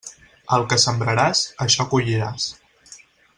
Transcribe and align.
El 0.55 0.63
que 0.71 0.79
sembraràs, 0.83 1.41
això 1.67 1.87
colliràs. 1.93 2.49